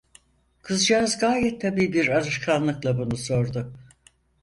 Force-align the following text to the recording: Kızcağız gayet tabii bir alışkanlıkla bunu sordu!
Kızcağız 0.61 1.17
gayet 1.19 1.61
tabii 1.61 1.93
bir 1.93 2.07
alışkanlıkla 2.07 2.97
bunu 2.97 3.17
sordu! 3.17 3.73